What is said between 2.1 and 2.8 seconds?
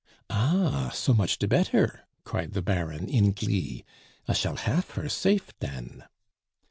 cried the